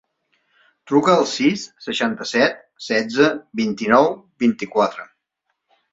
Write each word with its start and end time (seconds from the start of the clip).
Truca 0.91 1.11
al 1.15 1.27
sis, 1.31 1.65
seixanta-set, 1.89 2.57
setze, 2.87 3.27
vint-i-nou, 3.61 4.09
vint-i-quatre. 4.47 5.07